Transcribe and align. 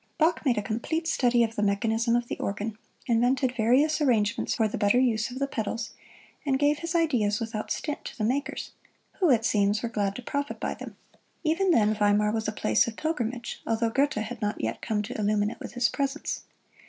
Bach 0.17 0.43
made 0.43 0.57
a 0.57 0.63
complete 0.63 1.07
study 1.07 1.43
of 1.43 1.55
the 1.55 1.61
mechanism 1.61 2.15
of 2.15 2.27
the 2.27 2.39
organ, 2.39 2.75
invented 3.05 3.55
various 3.55 4.01
arrangements 4.01 4.55
for 4.55 4.67
the 4.67 4.75
better 4.75 4.99
use 4.99 5.29
of 5.29 5.37
the 5.37 5.45
pedals, 5.45 5.91
and 6.43 6.57
gave 6.57 6.79
his 6.79 6.95
ideas 6.95 7.39
without 7.39 7.69
stint 7.69 8.03
to 8.05 8.17
the 8.17 8.23
makers, 8.23 8.71
who, 9.19 9.29
it 9.29 9.45
seems, 9.45 9.83
were 9.83 9.89
glad 9.89 10.15
to 10.15 10.23
profit 10.23 10.59
by 10.59 10.73
them. 10.73 10.97
Even 11.43 11.69
then 11.69 11.93
Weimar 11.93 12.31
was 12.31 12.47
a 12.47 12.51
place 12.51 12.87
of 12.87 12.97
pilgrimage, 12.97 13.61
although 13.67 13.91
Goethe 13.91 14.15
had 14.15 14.41
not 14.41 14.59
yet 14.59 14.81
come 14.81 15.03
to 15.03 15.15
illumine 15.19 15.51
it 15.51 15.59
with 15.59 15.73
his 15.75 15.87
presence. 15.87 16.45